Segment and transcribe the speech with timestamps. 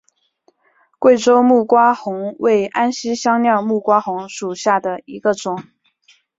[0.97, 5.63] 贵州木瓜红为安息香科木瓜红属下的一个种。